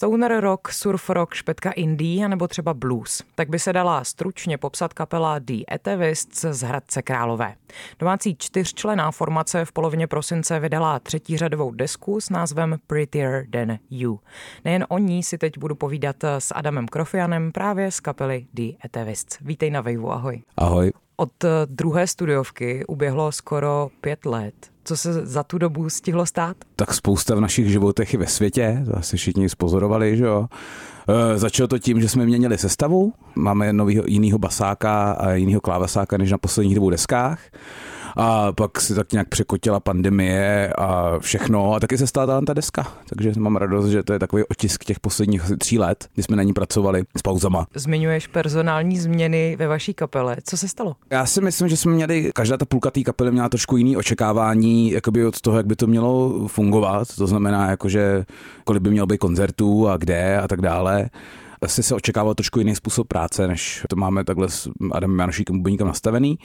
[0.00, 3.22] stoner rock, surf rock, špetka indie nebo třeba blues.
[3.34, 7.54] Tak by se dala stručně popsat kapela The Etavists z Hradce Králové.
[7.98, 14.20] Domácí čtyřčlená formace v polovině prosince vydala třetí řadovou desku s názvem Prettier Than You.
[14.64, 19.38] Nejen o ní si teď budu povídat s Adamem Krofianem právě z kapely The Etavists.
[19.40, 20.42] Vítej na Vejvu, ahoj.
[20.56, 20.92] Ahoj.
[21.16, 24.54] Od druhé studiovky uběhlo skoro pět let.
[24.90, 26.56] Co se za tu dobu stihlo stát?
[26.76, 30.48] Tak spousta v našich životech i ve světě, to asi všichni spozorovali, že jo.
[31.08, 36.16] E, začalo to tím, že jsme měnili sestavu, máme novýho, jinýho basáka a jinýho klávesáka
[36.16, 37.40] než na posledních dvou deskách
[38.16, 42.86] a pak si tak nějak překotila pandemie a všechno a taky se stala ta deska.
[43.08, 46.42] Takže mám radost, že to je takový otisk těch posledních tří let, kdy jsme na
[46.42, 47.66] ní pracovali s pauzama.
[47.74, 50.36] Zmiňuješ personální změny ve vaší kapele.
[50.44, 50.96] Co se stalo?
[51.10, 54.90] Já si myslím, že jsme měli, každá ta půlka té kapely měla trošku jiný očekávání
[54.90, 57.08] jakoby od toho, jak by to mělo fungovat.
[57.16, 58.24] To znamená, jakože
[58.64, 61.10] kolik by mělo být koncertů a kde a tak dále
[61.62, 65.86] asi se očekával trošku jiný způsob práce, než to máme takhle s Adamem Janošíkem Bubeníkem
[65.86, 66.38] nastavený.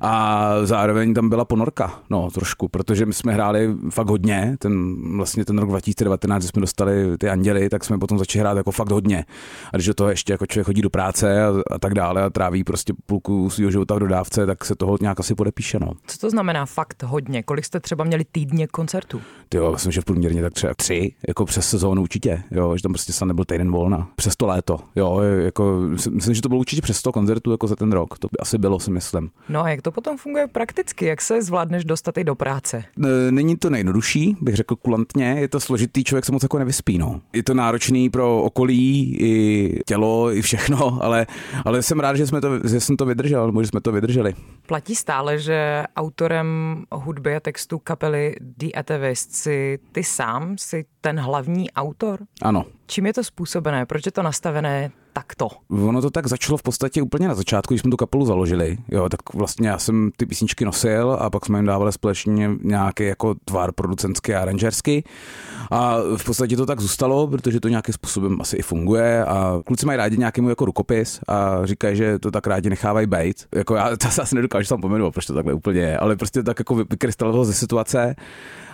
[0.00, 5.44] A zároveň tam byla ponorka, no trošku, protože my jsme hráli fakt hodně, ten vlastně
[5.44, 8.90] ten rok 2019, kdy jsme dostali ty anděly, tak jsme potom začali hrát jako fakt
[8.90, 9.24] hodně.
[9.72, 12.30] A když do toho ještě jako člověk chodí do práce a, a tak dále a
[12.30, 15.78] tráví prostě půlku svého života v dodávce, tak se toho nějak asi podepíše.
[15.78, 15.92] No.
[16.06, 17.42] Co to znamená fakt hodně?
[17.42, 19.20] Kolik jste třeba měli týdně koncertů?
[19.54, 22.92] Jo, myslím, že v průměrně tak třeba tři, jako přes sezónu určitě, jo, že tam
[22.92, 24.08] prostě se nebyl týden volna.
[24.16, 24.59] Přes to léto.
[24.96, 25.80] Jo, jako,
[26.10, 28.18] myslím, že to bylo určitě přes 100 koncertů jako za ten rok.
[28.18, 29.30] To by asi bylo, si myslím.
[29.48, 31.06] No a jak to potom funguje prakticky?
[31.06, 32.84] Jak se zvládneš dostat i do práce?
[33.30, 35.36] Není to nejjednodušší, bych řekl kulantně.
[35.38, 36.98] Je to složitý, člověk se moc jako nevyspí.
[36.98, 37.20] No.
[37.32, 41.26] Je to náročný pro okolí, i tělo, i všechno, ale,
[41.64, 44.34] ale jsem rád, že, jsme to, že jsem to vydržel, nebo že jsme to vydrželi.
[44.66, 51.20] Platí stále, že autorem hudby a textu kapely The Atheist si ty sám, si ten
[51.20, 52.18] hlavní autor?
[52.42, 53.86] Ano, Čím je to způsobené?
[53.86, 55.48] Proč je to nastavené takto?
[55.70, 58.78] Ono to tak začalo v podstatě úplně na začátku, když jsme tu kapelu založili.
[58.88, 63.04] Jo, tak vlastně já jsem ty písničky nosil a pak jsme jim dávali společně nějaký
[63.04, 65.04] jako tvar producentský a aranžerský.
[65.70, 69.86] A v podstatě to tak zůstalo, protože to nějakým způsobem asi i funguje a kluci
[69.86, 73.46] mají rádi nějaký jako rukopis a říkají, že to tak rádi nechávají být.
[73.54, 76.58] Jako já to asi nedokážu tam pomenovat, proč to takhle úplně je, ale prostě tak
[76.58, 78.16] jako vykrystaloval ze situace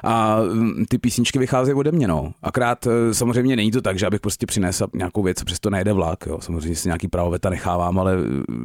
[0.04, 2.32] a mm, ty písničky vycházejí ode mě, no.
[2.42, 6.25] Akrát e, samozřejmě není to tak, že abych prostě přinesl nějakou věc přesto nejde vlak,
[6.26, 6.38] jo.
[6.40, 8.16] Samozřejmě si nějaký pravoveta nechávám, ale e,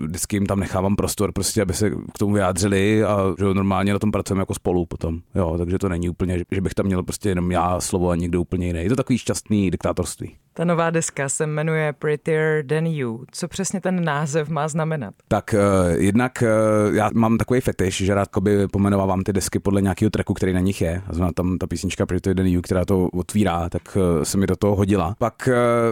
[0.06, 4.00] vždycky jim tam nechávám prostor, prostě, aby se k tomu vyjádřili a že normálně na
[4.00, 5.56] tom pracujeme jako spolu potom, jo.
[5.58, 8.68] Takže to není úplně, že bych tam měl prostě jenom já slovo a někdo úplně
[8.68, 8.80] jiný.
[8.80, 10.36] Je to takový šťastný diktátorství.
[10.54, 13.26] Ta nová deska se jmenuje Prettier Than You.
[13.32, 15.14] Co přesně ten název má znamenat?
[15.28, 19.82] Tak uh, jednak uh, já mám takový fetiš, že rád koby pomenovávám ty desky podle
[19.82, 21.02] nějakého tracku, který na nich je.
[21.08, 24.48] A znamená tam ta písnička Prettier Than You, která to otvírá, tak uh, se mi
[24.48, 25.16] do toho hodila.
[25.20, 25.50] Pak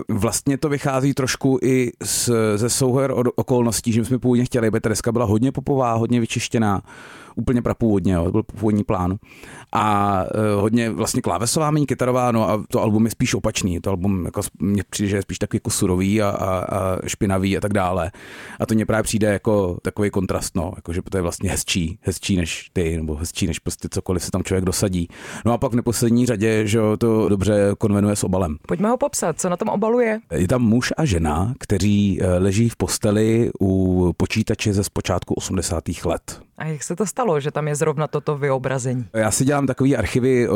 [0.10, 4.82] uh, vlastně to vychází trošku i z, ze souher okolností, že jsme původně chtěli, aby
[4.82, 6.82] ta deska byla hodně popová, hodně vyčištěná,
[7.36, 9.18] úplně prapůvodně, jo, to byl původní plán.
[9.74, 13.80] A uh, hodně vlastně klávesová, méně kytarová, no a to album je spíš opačný.
[13.80, 17.58] To album jako, mně přijde, že je spíš takový jako surový a, a, a špinavý
[17.58, 18.12] a tak dále.
[18.60, 22.00] A to mně právě přijde jako takový kontrast, no, jako, že to je vlastně hezčí,
[22.02, 25.08] hezčí než ty, nebo hezčí než prostě cokoliv se tam člověk dosadí.
[25.46, 28.58] No a pak v neposlední řadě, že to dobře konvenuje s obalem.
[28.68, 30.20] Pojďme ho popsat, co na tom obalu je.
[30.36, 35.84] Je tam muž a žena, kteří eh, leží v posteli u počítače ze zpočátku 80.
[36.06, 36.42] let.
[36.60, 39.06] A jak se to stalo, že tam je zrovna toto vyobrazení?
[39.14, 40.56] Já si dělám takový archivy uh,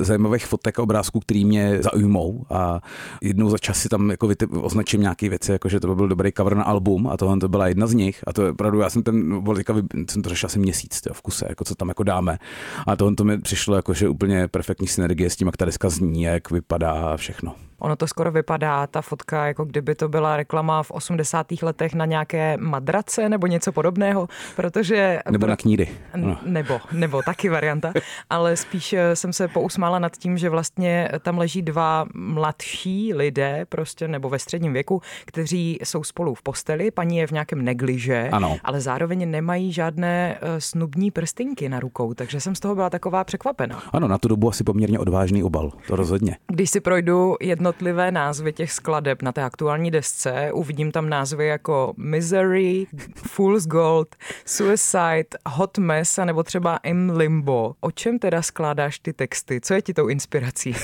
[0.00, 2.80] zajímavých fotek a obrázků, který mě zaujmou a
[3.22, 6.08] jednou za čas si tam jako vytip, označím nějaké věci, jako že to by byl
[6.08, 8.80] dobrý cover na album a tohle to byla jedna z nich a to je opravdu,
[8.80, 9.74] já jsem ten, teďka,
[10.10, 12.38] jsem to řešil asi měsíc tyjo, v kuse, jako co tam jako dáme
[12.86, 15.90] a tohle to mi přišlo jako, že úplně perfektní synergie s tím, jak ta deska
[15.90, 17.54] zní, jak vypadá a všechno.
[17.80, 21.46] Ono to skoro vypadá, ta fotka, jako kdyby to byla reklama v 80.
[21.62, 25.20] letech na nějaké madrace nebo něco podobného, protože...
[25.30, 25.88] Nebo na kníry.
[26.16, 26.38] No.
[26.42, 27.92] Nebo, nebo taky varianta,
[28.30, 33.66] ale spíš eh, jsem se pousmála nad tím, že vlastně tam leží dva mladší lidé,
[33.68, 38.28] prostě nebo ve středním věku, kteří jsou spolu v posteli, paní je v nějakém negliže,
[38.32, 38.56] ano.
[38.64, 43.24] ale zároveň nemají žádné eh, snubní prstinky na rukou, takže jsem z toho byla taková
[43.24, 43.82] překvapená.
[43.92, 46.36] Ano, na tu dobu asi poměrně odvážný obal, to rozhodně.
[46.46, 50.52] Když si projdu jedno jednotlivé názvy těch skladeb na té aktuální desce.
[50.52, 57.74] Uvidím tam názvy jako Misery, Fool's Gold, Suicide, Hot Mess a nebo třeba In Limbo.
[57.80, 59.60] O čem teda skládáš ty texty?
[59.60, 60.74] Co je ti tou inspirací?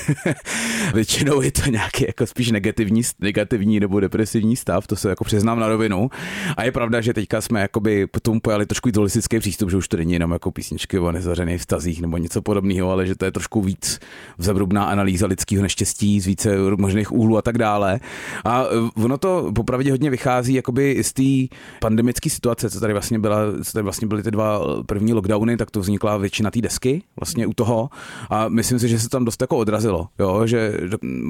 [0.93, 5.59] Většinou je to nějaký jako spíš negativní, negativní nebo depresivní stav, to se jako přiznám
[5.59, 6.09] na rovinu.
[6.57, 9.97] A je pravda, že teďka jsme jakoby potom pojali trošku idealistický přístup, že už to
[9.97, 13.61] není jenom jako písničky o nezařených vztazích nebo něco podobného, ale že to je trošku
[13.61, 13.99] víc
[14.37, 17.99] vzebrubná analýza lidského neštěstí z více možných úhlů a tak dále.
[18.45, 18.65] A
[19.03, 23.71] ono to popravdě hodně vychází jakoby z té pandemické situace, co tady vlastně byla, co
[23.71, 27.53] tady vlastně byly ty dva první lockdowny, tak to vznikla většina té desky vlastně u
[27.53, 27.89] toho
[28.29, 30.79] a myslím si, že se tam dost jako odrazilo, jo, že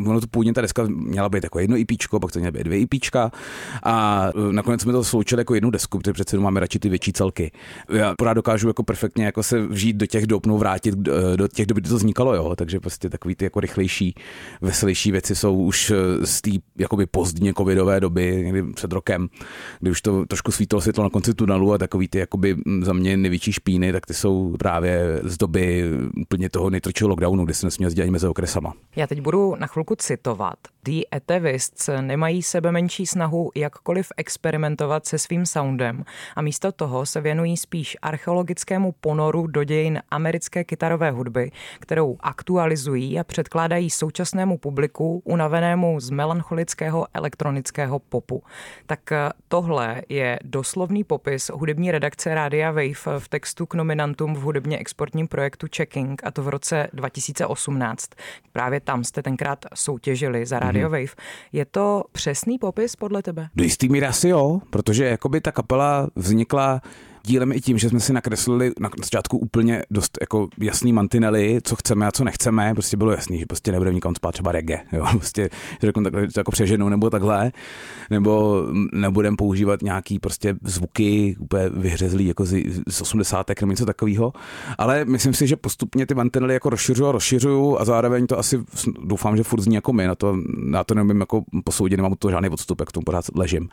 [0.05, 2.79] ono to původně ta deska měla být jako jedno IPčko, pak to měla být dvě
[2.79, 3.31] IPčka
[3.83, 7.51] a nakonec jsme to sloučili jako jednu desku, protože přece máme radši ty větší celky.
[7.89, 10.95] Já pořád dokážu jako perfektně jako se vžít do těch dob, no vrátit
[11.35, 14.15] do těch dob, kdy to vznikalo, jo, takže prostě takový ty jako rychlejší,
[14.61, 15.91] veselější věci jsou už
[16.23, 19.27] z té jakoby pozdně covidové doby, někdy před rokem,
[19.79, 23.17] kdy už to trošku svítilo světlo na konci tunelu a takový ty jakoby za mě
[23.17, 25.83] největší špíny, tak ty jsou právě z doby
[26.21, 28.73] úplně toho nejtrčího lockdownu, kdy se nesměl sdělat mezi okresama.
[28.95, 30.57] Já teď budu na chvilku citovat.
[30.83, 36.03] The Etavists nemají sebe menší snahu jakkoliv experimentovat se svým soundem
[36.35, 43.19] a místo toho se věnují spíš archeologickému ponoru do dějin americké kytarové hudby, kterou aktualizují
[43.19, 48.43] a předkládají současnému publiku unavenému z melancholického elektronického popu.
[48.85, 54.39] Tak eh, tohle je doslovný popis hudební redakce Rádia Wave v textu k nominantům v
[54.39, 58.09] hudebně exportním projektu Checking a to v roce 2018.
[58.51, 60.91] Právě tam jste tenkrát soutěžili za Radio mm-hmm.
[60.91, 61.15] Wave.
[61.51, 63.49] Je to přesný popis podle tebe?
[63.55, 66.81] Do jistý míry asi jo, protože jakoby ta kapela vznikla
[67.27, 71.75] dílem i tím, že jsme si nakreslili na začátku úplně dost jako jasný mantinely, co
[71.75, 72.73] chceme a co nechceme.
[72.73, 74.83] Prostě bylo jasný, že prostě nebudeme nikam spát třeba reggae.
[74.91, 75.05] Jo?
[75.11, 75.49] Prostě
[75.81, 77.51] řeknu takhle, jako přeženou nebo takhle.
[78.09, 78.63] Nebo
[78.93, 83.49] nebudeme používat nějaký prostě zvuky úplně vyhřezlý jako z, z 80.
[83.61, 84.33] nebo něco takového.
[84.77, 88.59] Ale myslím si, že postupně ty mantinely jako rozšiřuju a rozšiřuju a zároveň to asi
[89.03, 90.07] doufám, že furt zní jako my.
[90.07, 93.25] Na to, na to nevím jako posoudit, nemám to žádný odstup, jak k tomu pořád
[93.35, 93.69] ležím.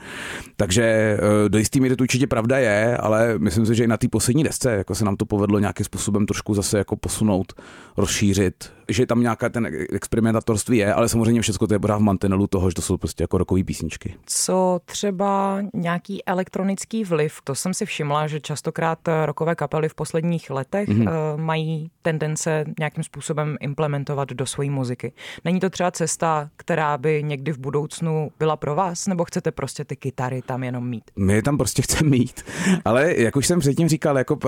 [0.56, 3.96] Takže eh, do jistý míry to určitě pravda je, ale myslím si, že i na
[3.96, 7.52] té poslední desce jako se nám to povedlo nějakým způsobem trošku zase jako posunout,
[7.96, 12.46] rozšířit, že tam nějaká ten experimentatorství je, ale samozřejmě všechno to je pořád v mantinelu
[12.46, 14.14] toho, že to jsou prostě jako rokové písničky.
[14.26, 20.50] Co třeba nějaký elektronický vliv, to jsem si všimla, že častokrát rokové kapely v posledních
[20.50, 21.36] letech mm-hmm.
[21.36, 25.12] mají tendence nějakým způsobem implementovat do své muziky.
[25.44, 29.84] Není to třeba cesta, která by někdy v budoucnu byla pro vás, nebo chcete prostě
[29.84, 31.04] ty kytary tam jenom mít?
[31.16, 32.42] My je tam prostě chceme mít,
[32.84, 34.38] ale jak už jsem předtím říkal, jako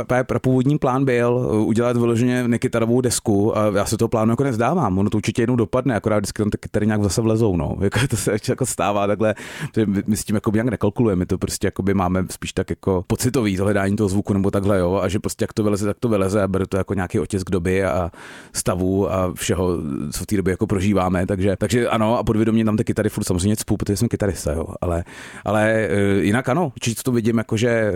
[0.42, 1.34] původní plán byl
[1.66, 4.98] udělat vyloženě nekytarovou desku a já se to plánu jako nezdávám.
[4.98, 7.56] Ono to určitě jednou dopadne, akorát vždycky tam ty kytary nějak zase vlezou.
[7.56, 7.76] No.
[7.86, 9.34] Jako to se jako stává takhle,
[9.74, 12.70] že my s tím jako nějak nekalkulujeme, my to prostě jako by máme spíš tak
[12.70, 15.86] jako pocitový to hledání toho zvuku nebo takhle, jo, a že prostě jak to vyleze,
[15.86, 18.10] tak to vyleze a beru to jako nějaký otisk doby a
[18.52, 19.78] stavu a všeho,
[20.12, 21.26] co v té době jako prožíváme.
[21.26, 24.66] Takže, takže ano, a podvědomě tam ty kytary furt samozřejmě cpů, protože jsem kytarista, jo.
[24.80, 25.04] Ale,
[25.44, 27.94] ale eh, jinak ano, určitě to vidím, jako že eh,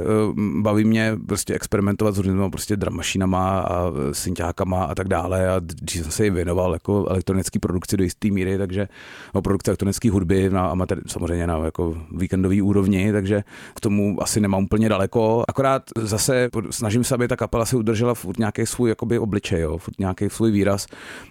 [0.60, 5.60] baví mě prostě experimentovat s různými prostě dramašinama a e, synťákama a tak dále a
[6.10, 8.88] jsem se ji věnoval jako elektronické produkci do jisté míry, takže
[9.34, 13.44] no, produkce elektronické hudby na amatér, samozřejmě na jako víkendový úrovni, takže
[13.76, 15.44] k tomu asi nemám úplně daleko.
[15.48, 19.78] Akorát zase snažím se, aby ta kapela si udržela furt nějaký svůj jakoby obličej, jo,
[19.78, 20.86] furt nějaký svůj výraz.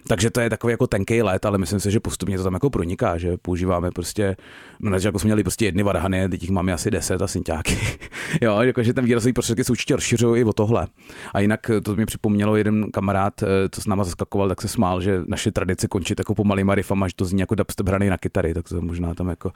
[0.08, 2.70] Takže to je takový jako tenký let, ale myslím si, že postupně to tam jako
[2.70, 4.36] proniká, že používáme prostě,
[4.80, 7.78] no jako jsme měli prostě jedny varhany, teď jich máme asi deset a synťáky.
[8.40, 10.86] jo, jakože ten výrazový prostředky se určitě rozšiřují i o tohle.
[11.34, 15.00] A jinak to mi připomnělo jeden kamarád, eh, co s náma zaskakoval, tak se smál,
[15.00, 18.54] že naše tradice končí jako pomalýma rifama, že to zní jako dubstep hraný na kytary,
[18.54, 19.52] tak to možná tam jako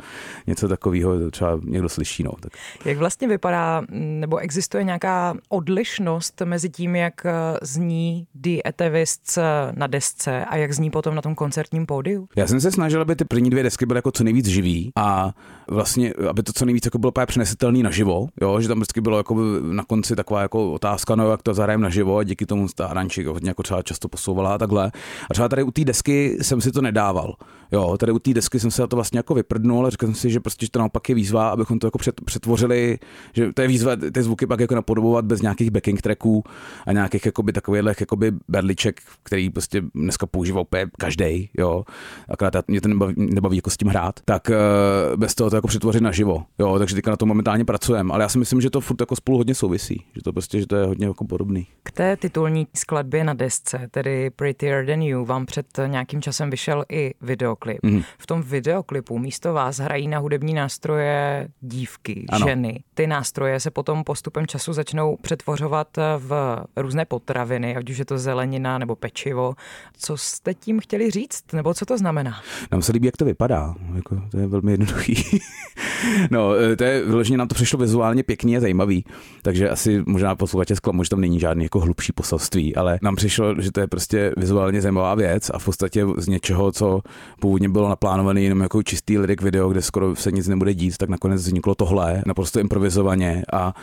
[0.47, 2.23] něco takového třeba někdo slyší.
[2.23, 2.53] No, tak.
[2.85, 9.39] Jak vlastně vypadá, nebo existuje nějaká odlišnost mezi tím, jak eh, zní The Etavists
[9.73, 12.29] na desce a jak zní potom na tom koncertním pódiu?
[12.37, 15.33] Já jsem se snažil, aby ty první dvě desky byly jako co nejvíc živý a
[15.69, 19.35] vlastně, aby to co nejvíc jako bylo přenesitelný naživo, jo, že tam vždycky bylo jako
[19.63, 23.25] na konci taková jako otázka, no jak to zahrajeme naživo a díky tomu ta aranči
[23.25, 24.93] hodně jako třeba často posouvala a takhle.
[25.31, 27.35] A třeba tady u té desky jsem si to nedával.
[27.73, 30.15] Jo, tady u té desky jsem se na to vlastně jako vyprdnul, ale řekl jsem
[30.15, 32.99] si, že prostě že to naopak je výzva, abychom to jako přetvořili,
[33.33, 36.45] že to je výzva ty zvuky pak jako napodobovat bez nějakých backing tracků
[36.87, 41.85] a nějakých jakoby takových jakoby berliček, který prostě dneska používá úplně každý, jo.
[42.29, 45.69] Akorát mě to nebaví, nebaví jako s tím hrát, tak uh, bez toho to jako
[45.69, 46.79] přetvořit naživo, jo.
[46.79, 49.39] Takže teďka na to momentálně pracujeme, ale já si myslím, že to furt jako spolu
[49.39, 51.67] hodně souvisí, že to prostě, že to je hodně jako podobný.
[51.83, 56.85] K té titulní skladbě na desce, tedy Prettier Than You, vám před nějakým časem vyšel
[56.93, 57.79] i videoklip.
[57.83, 58.03] Mm.
[58.19, 62.47] V tom videoklipu místo vás hrají na hudební nástroje dívky, ano.
[62.47, 62.85] ženy.
[62.95, 68.19] Ty nástroje se potom postupem času začnou přetvořovat v různé potraviny, ať už je to
[68.19, 69.55] zelenina nebo pečivo.
[69.97, 72.41] Co jste tím chtěli říct, nebo co to znamená?
[72.73, 73.75] Nám se líbí, jak to vypadá.
[73.95, 75.15] Jako, to je velmi jednoduchý.
[76.31, 79.05] no, to je vyloženě nám to přišlo vizuálně pěkný a zajímavý,
[79.43, 83.61] takže asi možná posluchače zklamu, že tam není žádný jako hlubší poselství, ale nám přišlo,
[83.61, 87.01] že to je prostě vizuálně zajímavá věc a v podstatě z něčeho, co
[87.41, 91.09] původně bylo naplánované jenom jako čistý lyric video, kde skoro se nic nebude dít, tak
[91.09, 93.75] nakonec vzniklo tohle, naprosto improvizovaně a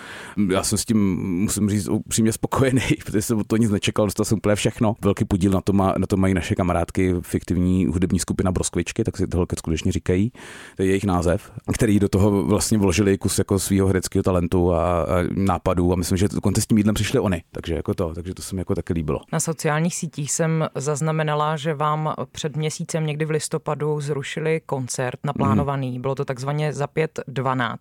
[0.51, 4.37] já jsem s tím, musím říct, upřímně spokojený, protože jsem to nic nečekal, dostal jsem
[4.37, 4.95] úplně všechno.
[5.01, 9.17] Velký podíl na to, má, na to mají naše kamarádky, fiktivní hudební skupina Broskvičky, tak
[9.17, 10.31] si tohle skutečně říkají,
[10.77, 15.01] to je jejich název, který do toho vlastně vložili kus jako svého hereckého talentu a,
[15.01, 18.33] a nápadů a myslím, že dokonce s tím jídlem přišli oni, takže jako to, takže
[18.33, 19.19] to se mi jako taky líbilo.
[19.33, 20.67] Na sociálních sítích jsem
[21.01, 25.91] zaznamenala, že vám před měsícem někdy v listopadu zrušili koncert naplánovaný.
[25.91, 26.01] Mm.
[26.01, 27.77] Bylo to takzvaně za 5.12.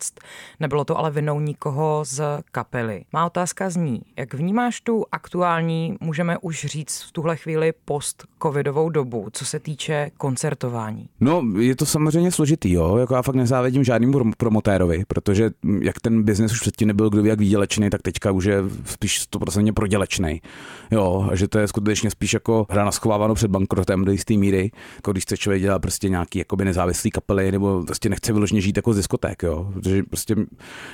[0.60, 2.22] Nebylo to ale vinou nikoho z
[2.52, 3.04] kapely.
[3.12, 9.28] Má otázka zní, jak vnímáš tu aktuální, můžeme už říct v tuhle chvíli post-covidovou dobu,
[9.32, 11.08] co se týče koncertování?
[11.20, 12.96] No, je to samozřejmě složitý, jo.
[12.96, 15.50] Jako já fakt nezávidím žádnému promotérovi, protože
[15.80, 19.28] jak ten biznes už předtím nebyl kdo ví jak výdělečný, tak teďka už je spíš
[19.32, 20.42] 100% prodělečný.
[20.90, 24.34] Jo, a že to je skutečně spíš jako hra na schováváno před bankrotem do jisté
[24.34, 28.60] míry, jako když chce člověk dělat prostě nějaký jakoby nezávislý kapely, nebo prostě nechce vyloženě
[28.60, 29.70] žít jako z diskoték, jo.
[29.74, 30.36] Protože prostě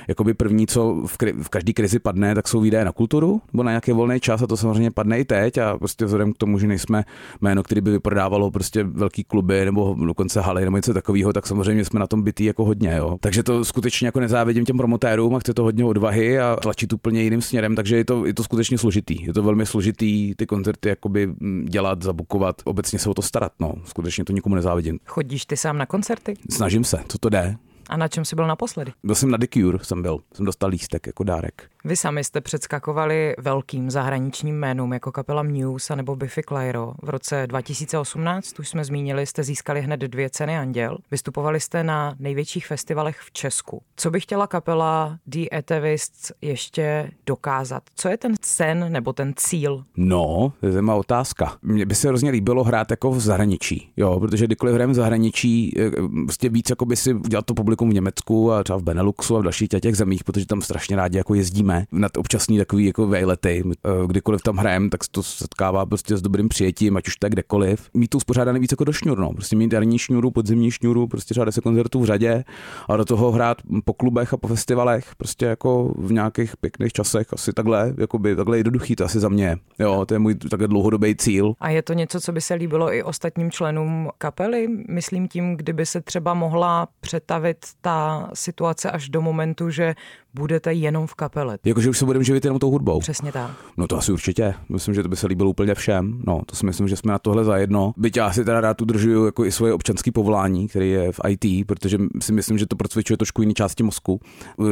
[0.07, 3.63] jakoby první, co v, kri- v každý krizi padne, tak jsou výdaje na kulturu, nebo
[3.63, 6.59] na nějaký volný čas a to samozřejmě padne i teď a prostě vzhledem k tomu,
[6.59, 7.03] že nejsme
[7.41, 11.85] jméno, který by vyprodávalo prostě velký kluby nebo dokonce haly nebo něco takového, tak samozřejmě
[11.85, 13.17] jsme na tom bytý jako hodně, jo.
[13.19, 17.23] Takže to skutečně jako nezávidím těm promotérům a chce to hodně odvahy a tlačit úplně
[17.23, 19.23] jiným směrem, takže je to, je to skutečně složitý.
[19.23, 21.67] Je to velmi složitý ty koncerty jakoby mm,
[21.97, 23.73] dělat, zabukovat, obecně se o to starat, no.
[23.85, 24.99] Skutečně to nikomu nezávidím.
[25.05, 26.33] Chodíš ty sám na koncerty?
[26.49, 27.55] Snažím se, co to jde.
[27.89, 28.93] A na čem jsi byl naposledy?
[29.03, 30.19] Byl jsem na The Cure, jsem byl.
[30.33, 31.69] Jsem dostal lístek jako dárek.
[31.87, 36.93] Vy sami jste předskakovali velkým zahraničním jménům jako kapela Muse nebo Biffy Clyro.
[37.01, 40.97] V roce 2018, už jsme zmínili, jste získali hned dvě ceny Anděl.
[41.11, 43.81] Vystupovali jste na největších festivalech v Česku.
[43.95, 47.83] Co by chtěla kapela The Athevists ještě dokázat?
[47.95, 49.83] Co je ten sen nebo ten cíl?
[49.97, 51.57] No, to je zajímavá otázka.
[51.61, 55.79] Mně by se hrozně líbilo hrát jako v zahraničí, jo, protože kdykoliv hrajeme v zahraničí,
[55.79, 55.91] eh,
[56.25, 59.39] prostě víc jako by si udělat to publikum v Německu a třeba v Beneluxu a
[59.39, 63.63] v dalších těch zemích, protože tam strašně rádi jako jezdíme na občasný takový jako vejlety.
[63.65, 67.31] Eh, kdykoliv tam hrajeme, tak se to setkává prostě s dobrým přijetím, ať už tak
[67.31, 67.89] kdekoliv.
[67.93, 69.33] Mít to uspořádané víc jako do šňůr, no.
[69.33, 72.43] Prostě mít jarní šňůru, podzimní šňůru, prostě třeba 10 koncertů v řadě
[72.89, 77.27] a do toho hrát po klubech a po festivalech, prostě jako v nějakých pěkných časech,
[77.33, 79.57] asi takhle, jako by takhle jednoduchý, to asi za mě.
[79.79, 81.53] Jo, to je můj takhle dlouhodobý cíl.
[81.59, 84.67] A je to něco, co by se líbilo i ostatním členům kapely?
[84.89, 89.95] Myslím tím, kdyby se třeba mohla přetavit ta situace až do momentu, že
[90.33, 91.57] budete jenom v kapele.
[91.67, 92.99] Jakože už se budeme živit jenom tou hudbou.
[92.99, 93.51] Přesně tak.
[93.77, 94.53] No to asi určitě.
[94.69, 96.21] Myslím, že to by se líbilo úplně všem.
[96.27, 97.93] No, to si myslím, že jsme na tohle zajedno.
[97.97, 101.67] Byť já si teda rád udržuju jako i svoje občanské povolání, který je v IT,
[101.67, 104.19] protože si myslím, že to procvičuje trošku jiný části mozku.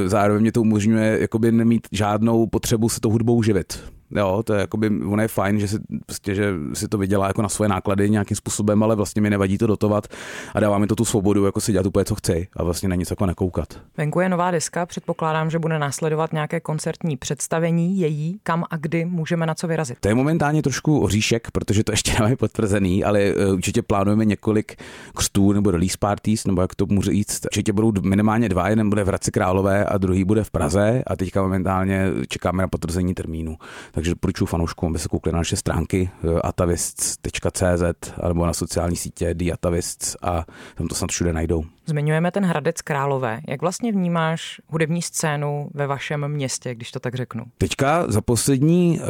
[0.05, 3.94] Zároveň mě to umožňuje jakoby nemít žádnou potřebu se tou hudbou živit.
[4.11, 7.41] Jo, to je jakoby, ono je fajn, že si, prostě, že si to vydělá jako
[7.41, 10.07] na svoje náklady nějakým způsobem, ale vlastně mi nevadí to dotovat
[10.53, 12.95] a dává mi to tu svobodu, jako si dělat úplně, co chci a vlastně na
[12.95, 13.79] nic jako nekoukat.
[13.97, 19.05] Venku je nová deska, předpokládám, že bude následovat nějaké koncertní představení její, kam a kdy
[19.05, 19.97] můžeme na co vyrazit.
[19.99, 24.75] To je momentálně trošku oříšek, protože to ještě nemáme potvrzený, ale eh, určitě plánujeme několik
[25.15, 27.27] křtů nebo release parties, nebo jak to může jít.
[27.45, 31.15] Určitě budou minimálně dva, jeden bude v Hradci Králové a druhý bude v Praze a
[31.15, 33.57] teďka momentálně čekáme na potvrzení termínu.
[33.95, 37.83] Takže doporučuji fanouškům, aby se koukli na naše stránky eh, atavists.cz
[38.27, 41.63] nebo na sociální sítě diatavists a tam to snad všude najdou.
[41.87, 43.41] Zmiňujeme ten Hradec Králové.
[43.47, 47.43] Jak vlastně vnímáš hudební scénu ve vašem městě, když to tak řeknu?
[47.57, 49.05] Teďka za, poslední, uh,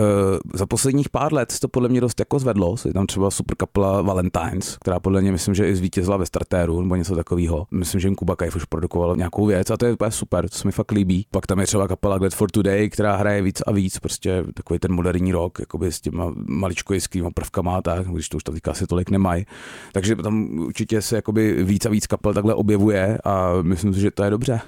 [0.53, 2.75] za posledních pár let to podle mě dost jako zvedlo.
[2.86, 6.82] Je tam třeba super kapela Valentines, která podle mě myslím, že i zvítězila ve startéru
[6.82, 7.67] nebo něco takového.
[7.72, 10.58] Myslím, že jim Kuba Kajf už produkoval nějakou věc a to je úplně super, to
[10.58, 11.27] se mi fakt líbí.
[11.32, 14.79] Pak tam je třeba kapela Glad for Today, která hraje víc a víc, prostě takový
[14.79, 19.10] ten moderní rock, jakoby s těma maličkojskými prvkama, tak, když to už teďka asi tolik
[19.10, 19.46] nemají.
[19.94, 24.12] Takže tam určitě se jakoby víc a víc kapel takhle objevuje a myslím si, že
[24.12, 24.60] to je dobře.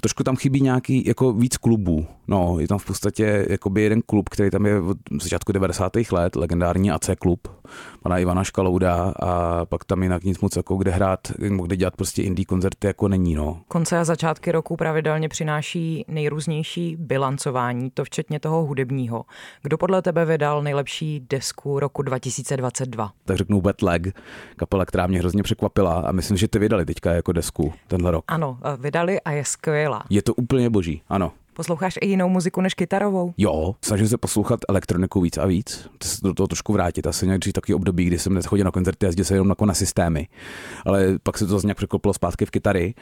[0.00, 2.06] Trošku tam chybí nějaký jako víc klubů.
[2.28, 5.92] No, je tam v podstatě jakoby jeden klub, který tam je od začátku 90.
[6.12, 7.48] let, legendární AC klub,
[8.02, 11.20] pana Ivana Škalouda a pak tam jinak nic moc jako kde hrát,
[11.62, 13.60] kde dělat prostě indie koncerty jako není, no.
[13.68, 19.24] Konce a začátky roku pravidelně přináší nejrůznější bilancování, to včetně toho hudebního.
[19.62, 23.12] Kdo podle tebe vydal nejlepší desku roku 2022?
[23.24, 24.02] Tak řeknu Wet Leg,
[24.56, 28.24] kapela, která mě hrozně překvapila a myslím, že ty vydali teďka jako desku tenhle rok.
[28.28, 29.69] Ano, vydali a je skvělá.
[30.10, 31.32] Je to úplně boží, ano.
[31.60, 33.34] Posloucháš i jinou muziku než kytarovou?
[33.38, 35.88] Jo, snažím se poslouchat elektroniku víc a víc.
[35.98, 37.06] To se do toho trošku vrátit.
[37.06, 39.74] Asi měl dřív takový období, kdy jsem nechodil na koncerty, jezdil se jenom jako na
[39.74, 40.28] systémy.
[40.86, 42.94] Ale pak se to zase nějak překopilo zpátky v kytary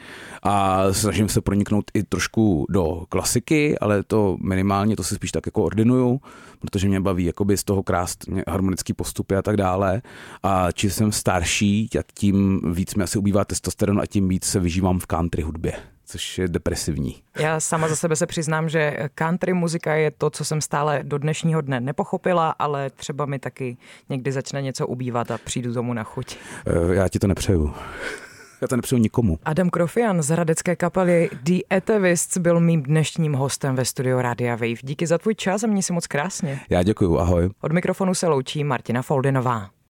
[0.43, 5.45] a snažím se proniknout i trošku do klasiky, ale to minimálně, to si spíš tak
[5.45, 6.21] jako ordinuju,
[6.59, 10.01] protože mě baví jakoby z toho krást harmonický postupy a tak dále.
[10.43, 14.59] A čím jsem starší, tak tím víc mi asi ubývá testosteron a tím víc se
[14.59, 15.73] vyžívám v country hudbě
[16.09, 17.15] což je depresivní.
[17.39, 21.17] Já sama za sebe se přiznám, že country muzika je to, co jsem stále do
[21.17, 23.77] dnešního dne nepochopila, ale třeba mi taky
[24.09, 26.37] někdy začne něco ubývat a přijdu tomu na chuť.
[26.67, 27.73] Eh, já ti to nepřeju.
[28.61, 29.39] Já to nepřeju nikomu.
[29.43, 34.81] Adam Krofian z hradecké kapely The Etavists byl mým dnešním hostem ve studiu Radia Wave.
[34.83, 36.59] Díky za tvůj čas a mě si moc krásně.
[36.69, 37.49] Já děkuju, ahoj.
[37.61, 39.69] Od mikrofonu se loučí Martina Foldinová.